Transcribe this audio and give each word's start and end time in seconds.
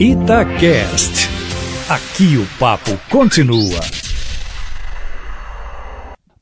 Itacast. 0.00 1.28
Aqui 1.88 2.36
o 2.36 2.58
papo 2.58 2.90
continua. 3.08 3.80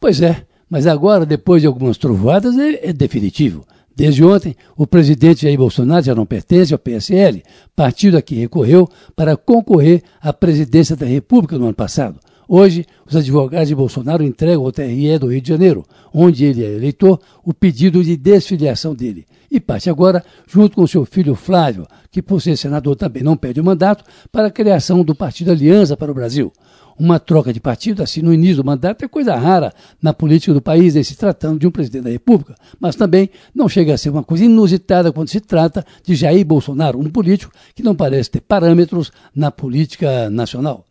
Pois 0.01 0.23
é, 0.23 0.47
mas 0.71 0.87
agora, 0.87 1.27
depois 1.27 1.61
de 1.61 1.69
algumas 1.69 1.99
trovoadas, 1.99 2.59
é, 2.59 2.89
é 2.89 2.93
definitivo. 2.95 3.67
Desde 3.95 4.25
ontem, 4.25 4.57
o 4.75 4.87
presidente 4.87 5.43
Jair 5.43 5.59
Bolsonaro 5.59 6.03
já 6.03 6.15
não 6.15 6.25
pertence 6.25 6.73
ao 6.73 6.79
PSL, 6.79 7.43
partido 7.77 8.17
a 8.17 8.23
que 8.23 8.35
recorreu 8.35 8.89
para 9.15 9.37
concorrer 9.37 10.03
à 10.21 10.33
presidência 10.33 10.97
da 10.97 11.05
República 11.05 11.59
no 11.59 11.67
ano 11.67 11.75
passado. 11.75 12.19
Hoje, 12.55 12.85
os 13.09 13.17
advogados 13.17 13.69
de 13.69 13.75
Bolsonaro 13.75 14.23
entregam 14.23 14.63
ao 14.63 14.71
TRE 14.71 15.19
do 15.19 15.29
Rio 15.29 15.41
de 15.41 15.49
Janeiro, 15.49 15.87
onde 16.13 16.45
ele 16.45 16.63
é 16.63 16.71
eleitor, 16.71 17.19
o 17.43 17.55
pedido 17.55 18.05
de 18.05 18.15
desfiliação 18.15 18.95
dele. 18.95 19.25
E 19.51 19.59
parte 19.59 19.89
agora, 19.89 20.23
junto 20.47 20.77
com 20.77 20.87
seu 20.87 21.07
filho 21.07 21.35
Flávio, 21.35 21.87
que 22.11 22.21
por 22.21 22.43
ser 22.43 22.59
senador 22.59 22.95
também 22.95 23.23
não 23.23 23.39
pede 23.39 23.59
o 23.59 23.65
mandato, 23.65 24.05
para 24.31 24.49
a 24.49 24.51
criação 24.51 25.03
do 25.03 25.15
Partido 25.15 25.51
Aliança 25.51 25.97
para 25.97 26.11
o 26.11 26.15
Brasil. 26.15 26.53
Uma 26.99 27.19
troca 27.19 27.55
de 27.55 27.59
partido 27.59 28.03
assim 28.03 28.21
no 28.21 28.35
início 28.35 28.57
do 28.57 28.65
mandato 28.65 29.03
é 29.03 29.09
coisa 29.09 29.35
rara 29.35 29.73
na 30.03 30.13
política 30.13 30.53
do 30.53 30.61
país, 30.61 30.95
em 30.95 31.03
se 31.03 31.17
tratando 31.17 31.59
de 31.59 31.67
um 31.67 31.71
presidente 31.71 32.05
da 32.05 32.11
República, 32.11 32.55
mas 32.79 32.97
também 32.97 33.31
não 33.55 33.67
chega 33.67 33.95
a 33.95 33.97
ser 33.97 34.11
uma 34.11 34.23
coisa 34.23 34.45
inusitada 34.45 35.11
quando 35.11 35.31
se 35.31 35.41
trata 35.41 35.87
de 36.05 36.15
Jair 36.15 36.45
Bolsonaro, 36.45 37.01
um 37.01 37.09
político 37.09 37.51
que 37.75 37.83
não 37.83 37.95
parece 37.95 38.31
ter 38.31 38.43
parâmetros 38.43 39.11
na 39.35 39.51
política 39.51 40.29
nacional. 40.29 40.87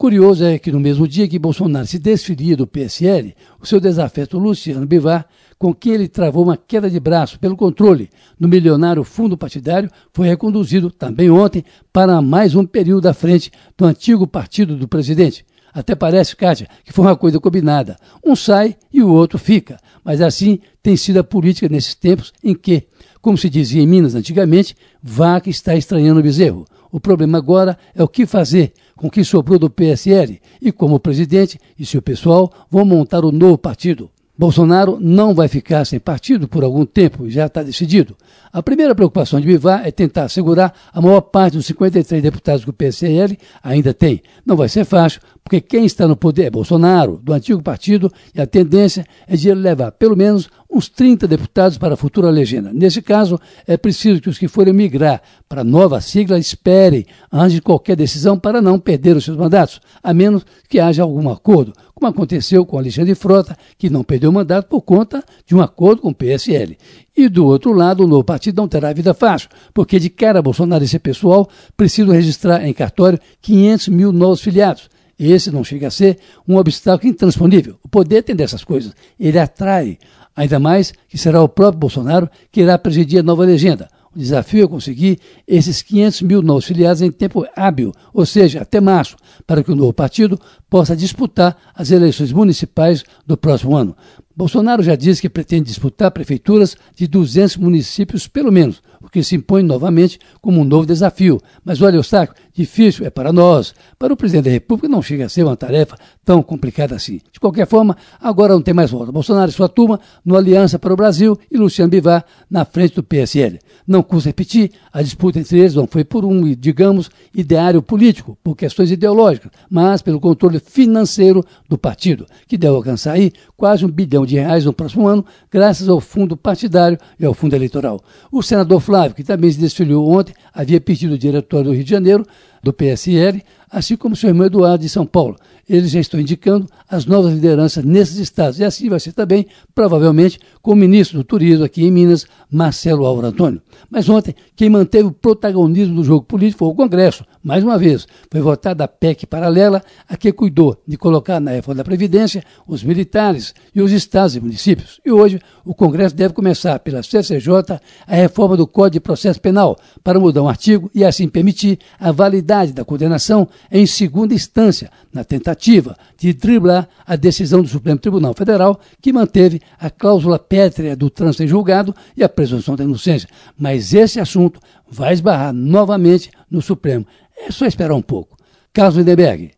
Curioso 0.00 0.46
é 0.46 0.58
que 0.58 0.72
no 0.72 0.80
mesmo 0.80 1.06
dia 1.06 1.28
que 1.28 1.38
Bolsonaro 1.38 1.86
se 1.86 1.98
desfilia 1.98 2.56
do 2.56 2.66
PSL, 2.66 3.34
o 3.60 3.66
seu 3.66 3.78
desafeto 3.78 4.38
Luciano 4.38 4.86
Bivar, 4.86 5.26
com 5.58 5.74
quem 5.74 5.92
ele 5.92 6.08
travou 6.08 6.42
uma 6.42 6.56
queda 6.56 6.88
de 6.88 6.98
braço 6.98 7.38
pelo 7.38 7.54
controle 7.54 8.08
do 8.38 8.48
milionário 8.48 9.04
fundo 9.04 9.36
partidário, 9.36 9.90
foi 10.10 10.26
reconduzido 10.26 10.90
também 10.90 11.28
ontem 11.28 11.62
para 11.92 12.22
mais 12.22 12.54
um 12.54 12.64
período 12.64 13.08
à 13.08 13.12
frente 13.12 13.52
do 13.76 13.84
antigo 13.84 14.26
partido 14.26 14.74
do 14.74 14.88
presidente. 14.88 15.44
Até 15.70 15.94
parece, 15.94 16.34
Kátia, 16.34 16.66
que 16.82 16.94
foi 16.94 17.04
uma 17.04 17.14
coisa 17.14 17.38
combinada. 17.38 17.98
Um 18.24 18.34
sai 18.34 18.78
e 18.90 19.02
o 19.02 19.12
outro 19.12 19.38
fica. 19.38 19.78
Mas 20.02 20.22
assim 20.22 20.60
tem 20.82 20.96
sido 20.96 21.18
a 21.18 21.24
política 21.24 21.68
nesses 21.68 21.94
tempos 21.94 22.32
em 22.42 22.54
que, 22.54 22.84
como 23.20 23.36
se 23.36 23.50
dizia 23.50 23.82
em 23.82 23.86
Minas 23.86 24.14
antigamente, 24.14 24.74
vaca 25.02 25.50
está 25.50 25.76
estranhando 25.76 26.20
o 26.20 26.22
bezerro. 26.22 26.64
O 26.90 26.98
problema 26.98 27.38
agora 27.38 27.78
é 27.94 28.02
o 28.02 28.08
que 28.08 28.26
fazer 28.26 28.72
com 29.00 29.08
que 29.08 29.24
sobrou 29.24 29.58
do 29.58 29.70
PSL 29.70 30.38
e 30.60 30.70
como 30.70 31.00
presidente 31.00 31.58
e 31.78 31.86
seu 31.86 32.02
pessoal 32.02 32.52
vão 32.70 32.84
montar 32.84 33.24
o 33.24 33.32
novo 33.32 33.56
partido. 33.56 34.10
Bolsonaro 34.40 34.96
não 34.98 35.34
vai 35.34 35.48
ficar 35.48 35.84
sem 35.84 36.00
partido 36.00 36.48
por 36.48 36.64
algum 36.64 36.86
tempo, 36.86 37.28
já 37.28 37.44
está 37.44 37.62
decidido. 37.62 38.16
A 38.50 38.62
primeira 38.62 38.94
preocupação 38.94 39.38
de 39.38 39.46
Bivar 39.46 39.86
é 39.86 39.90
tentar 39.90 40.30
segurar 40.30 40.72
a 40.94 40.98
maior 40.98 41.20
parte 41.20 41.58
dos 41.58 41.66
53 41.66 42.22
deputados 42.22 42.64
que 42.64 42.70
o 42.70 42.72
PSL 42.72 43.38
ainda 43.62 43.92
tem. 43.92 44.22
Não 44.46 44.56
vai 44.56 44.70
ser 44.70 44.86
fácil, 44.86 45.20
porque 45.44 45.60
quem 45.60 45.84
está 45.84 46.08
no 46.08 46.16
poder 46.16 46.44
é 46.44 46.50
Bolsonaro, 46.50 47.20
do 47.22 47.34
antigo 47.34 47.62
partido, 47.62 48.10
e 48.34 48.40
a 48.40 48.46
tendência 48.46 49.04
é 49.28 49.36
de 49.36 49.50
ele 49.50 49.60
levar 49.60 49.92
pelo 49.92 50.16
menos 50.16 50.48
uns 50.70 50.88
30 50.88 51.28
deputados 51.28 51.76
para 51.76 51.94
a 51.94 51.96
futura 51.96 52.30
legenda. 52.30 52.72
Nesse 52.72 53.02
caso, 53.02 53.38
é 53.66 53.76
preciso 53.76 54.22
que 54.22 54.30
os 54.30 54.38
que 54.38 54.48
forem 54.48 54.72
migrar 54.72 55.20
para 55.48 55.60
a 55.60 55.64
nova 55.64 56.00
sigla 56.00 56.38
esperem 56.38 57.04
antes 57.30 57.54
de 57.54 57.60
qualquer 57.60 57.96
decisão 57.96 58.38
para 58.38 58.62
não 58.62 58.78
perder 58.78 59.16
os 59.16 59.24
seus 59.24 59.36
mandatos, 59.36 59.80
a 60.02 60.14
menos 60.14 60.46
que 60.68 60.80
haja 60.80 61.02
algum 61.02 61.28
acordo, 61.28 61.72
como 62.00 62.10
aconteceu 62.10 62.64
com 62.64 62.78
Alexandre 62.78 63.14
Frota, 63.14 63.56
que 63.76 63.90
não 63.90 64.02
perdeu 64.02 64.30
o 64.30 64.32
mandato 64.32 64.68
por 64.68 64.80
conta 64.80 65.22
de 65.46 65.54
um 65.54 65.60
acordo 65.60 66.00
com 66.00 66.08
o 66.08 66.14
PSL. 66.14 66.78
E 67.14 67.28
do 67.28 67.44
outro 67.44 67.74
lado, 67.74 68.04
o 68.04 68.06
novo 68.06 68.24
partido 68.24 68.56
não 68.56 68.66
terá 68.66 68.90
vida 68.94 69.12
fácil, 69.12 69.50
porque 69.74 69.98
de 69.98 70.08
cara 70.08 70.40
Bolsonaro 70.40 70.82
e 70.82 70.88
seu 70.88 70.98
pessoal 70.98 71.46
precisam 71.76 72.14
registrar 72.14 72.66
em 72.66 72.72
cartório 72.72 73.20
500 73.42 73.88
mil 73.88 74.12
novos 74.12 74.40
filiados. 74.40 74.88
Esse 75.18 75.50
não 75.50 75.62
chega 75.62 75.88
a 75.88 75.90
ser 75.90 76.18
um 76.48 76.56
obstáculo 76.56 77.12
intransponível. 77.12 77.78
O 77.84 77.88
poder 77.88 78.22
tem 78.22 78.34
dessas 78.34 78.64
coisas. 78.64 78.94
Ele 79.18 79.38
atrai 79.38 79.98
Ainda 80.34 80.58
mais 80.58 80.94
que 81.08 81.18
será 81.18 81.42
o 81.42 81.48
próprio 81.48 81.80
Bolsonaro 81.80 82.30
que 82.50 82.62
irá 82.62 82.78
presidir 82.78 83.20
a 83.20 83.22
nova 83.22 83.44
legenda. 83.44 83.90
O 84.14 84.18
desafio 84.18 84.64
é 84.64 84.68
conseguir 84.68 85.20
esses 85.46 85.82
500 85.82 86.22
mil 86.22 86.42
novos 86.42 86.64
filiados 86.64 87.00
em 87.00 87.12
tempo 87.12 87.46
hábil, 87.54 87.92
ou 88.12 88.26
seja, 88.26 88.62
até 88.62 88.80
março, 88.80 89.16
para 89.46 89.62
que 89.62 89.70
o 89.70 89.76
novo 89.76 89.92
partido 89.92 90.38
possa 90.68 90.96
disputar 90.96 91.56
as 91.72 91.92
eleições 91.92 92.32
municipais 92.32 93.04
do 93.24 93.36
próximo 93.36 93.76
ano. 93.76 93.96
Bolsonaro 94.40 94.82
já 94.82 94.96
disse 94.96 95.20
que 95.20 95.28
pretende 95.28 95.64
disputar 95.64 96.10
prefeituras 96.10 96.74
de 96.96 97.06
200 97.06 97.58
municípios, 97.58 98.26
pelo 98.26 98.50
menos, 98.50 98.80
o 98.98 99.06
que 99.06 99.22
se 99.22 99.36
impõe 99.36 99.62
novamente 99.62 100.18
como 100.40 100.62
um 100.62 100.64
novo 100.64 100.86
desafio. 100.86 101.38
Mas 101.62 101.82
olha, 101.82 101.96
Eustáquio, 101.96 102.34
difícil 102.54 103.04
é 103.04 103.10
para 103.10 103.34
nós. 103.34 103.74
Para 103.98 104.14
o 104.14 104.16
presidente 104.16 104.46
da 104.46 104.50
República 104.50 104.88
não 104.88 105.02
chega 105.02 105.26
a 105.26 105.28
ser 105.28 105.44
uma 105.44 105.58
tarefa 105.58 105.94
tão 106.24 106.42
complicada 106.42 106.94
assim. 106.94 107.20
De 107.30 107.38
qualquer 107.38 107.66
forma, 107.66 107.94
agora 108.18 108.54
não 108.54 108.62
tem 108.62 108.72
mais 108.72 108.90
volta. 108.90 109.12
Bolsonaro 109.12 109.50
e 109.50 109.52
sua 109.52 109.68
turma 109.68 110.00
no 110.24 110.34
Aliança 110.34 110.78
para 110.78 110.92
o 110.92 110.96
Brasil 110.96 111.38
e 111.50 111.58
Luciano 111.58 111.90
Bivar 111.90 112.24
na 112.50 112.64
frente 112.64 112.94
do 112.94 113.02
PSL. 113.02 113.58
Não 113.86 114.02
custa 114.02 114.30
repetir, 114.30 114.70
a 114.92 115.02
disputa 115.02 115.38
entre 115.38 115.58
eles 115.58 115.74
não 115.74 115.86
foi 115.86 116.04
por 116.04 116.24
um, 116.24 116.54
digamos, 116.54 117.10
ideário 117.34 117.82
político, 117.82 118.38
por 118.42 118.56
questões 118.56 118.90
ideológicas, 118.90 119.50
mas 119.68 120.00
pelo 120.00 120.20
controle 120.20 120.60
financeiro 120.60 121.44
do 121.68 121.76
partido, 121.76 122.26
que 122.46 122.56
deve 122.56 122.74
alcançar 122.74 123.12
aí 123.12 123.32
quase 123.56 123.84
um 123.84 123.90
bilhão 123.90 124.24
de 124.24 124.29
reais 124.34 124.64
no 124.64 124.72
próximo 124.72 125.06
ano, 125.06 125.24
graças 125.50 125.88
ao 125.88 126.00
fundo 126.00 126.36
partidário 126.36 126.98
e 127.18 127.24
ao 127.24 127.34
fundo 127.34 127.54
eleitoral. 127.54 128.00
O 128.30 128.42
senador 128.42 128.80
Flávio, 128.80 129.14
que 129.14 129.24
também 129.24 129.50
se 129.50 129.58
desfiliou 129.58 130.08
ontem, 130.08 130.34
havia 130.52 130.80
pedido 130.80 131.14
o 131.14 131.18
diretório 131.18 131.66
do 131.66 131.74
Rio 131.74 131.84
de 131.84 131.90
Janeiro, 131.90 132.26
do 132.62 132.72
PSL, 132.72 133.42
assim 133.70 133.96
como 133.96 134.16
seu 134.16 134.28
irmão 134.28 134.46
Eduardo 134.46 134.82
de 134.82 134.88
São 134.88 135.06
Paulo. 135.06 135.36
Eles 135.70 135.92
já 135.92 136.00
estão 136.00 136.18
indicando 136.18 136.66
as 136.88 137.06
novas 137.06 137.32
lideranças 137.32 137.84
nesses 137.84 138.16
estados. 138.16 138.58
E 138.58 138.64
assim 138.64 138.88
vai 138.88 138.98
ser 138.98 139.12
também, 139.12 139.46
provavelmente, 139.72 140.40
com 140.60 140.72
o 140.72 140.76
ministro 140.76 141.18
do 141.18 141.22
Turismo 141.22 141.64
aqui 141.64 141.84
em 141.84 141.92
Minas, 141.92 142.26
Marcelo 142.50 143.06
Álvaro 143.06 143.28
Antônio. 143.28 143.62
Mas 143.88 144.08
ontem, 144.08 144.34
quem 144.56 144.68
manteve 144.68 145.04
o 145.04 145.12
protagonismo 145.12 145.94
do 145.94 146.02
jogo 146.02 146.24
político 146.24 146.58
foi 146.58 146.68
o 146.68 146.74
Congresso. 146.74 147.24
Mais 147.40 147.62
uma 147.62 147.78
vez, 147.78 148.06
foi 148.28 148.40
votada 148.40 148.82
a 148.82 148.88
PEC 148.88 149.26
paralela, 149.26 149.80
a 150.08 150.16
que 150.16 150.32
cuidou 150.32 150.76
de 150.86 150.96
colocar 150.96 151.38
na 151.38 151.52
reforma 151.52 151.78
da 151.78 151.84
Previdência 151.84 152.44
os 152.66 152.82
militares 152.82 153.54
e 153.72 153.80
os 153.80 153.92
estados 153.92 154.34
e 154.34 154.40
municípios. 154.40 155.00
E 155.06 155.12
hoje, 155.12 155.40
o 155.64 155.72
Congresso 155.72 156.16
deve 156.16 156.34
começar 156.34 156.80
pela 156.80 157.02
CCJ 157.02 157.80
a 158.06 158.14
reforma 158.14 158.56
do 158.56 158.66
Código 158.66 158.94
de 158.94 159.00
Processo 159.00 159.40
Penal, 159.40 159.78
para 160.02 160.18
mudar 160.18 160.42
um 160.42 160.48
artigo 160.48 160.90
e 160.92 161.04
assim 161.04 161.28
permitir 161.28 161.78
a 161.98 162.10
validade 162.10 162.72
da 162.72 162.84
condenação 162.84 163.48
em 163.70 163.86
segunda 163.86 164.34
instância, 164.34 164.90
na 165.12 165.22
tentativa 165.60 165.96
de 166.16 166.32
driblar 166.32 166.88
a 167.06 167.14
decisão 167.14 167.62
do 167.62 167.68
Supremo 167.68 167.98
Tribunal 167.98 168.32
Federal, 168.34 168.80
que 169.00 169.12
manteve 169.12 169.60
a 169.78 169.90
cláusula 169.90 170.38
pétrea 170.38 170.96
do 170.96 171.10
trânsito 171.10 171.44
em 171.44 171.48
julgado 171.48 171.94
e 172.16 172.24
a 172.24 172.28
presunção 172.28 172.74
da 172.74 172.82
inocência. 172.82 173.28
Mas 173.58 173.92
esse 173.92 174.18
assunto 174.18 174.58
vai 174.88 175.12
esbarrar 175.12 175.52
novamente 175.52 176.30
no 176.50 176.62
Supremo. 176.62 177.06
É 177.36 177.50
só 177.50 177.66
esperar 177.66 177.94
um 177.94 178.02
pouco. 178.02 178.36
Carlos 178.72 178.96
Lindenberg, 178.96 179.52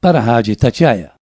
para 0.00 0.18
a 0.18 0.22
Rádio 0.22 0.52
Itatiaia. 0.52 1.17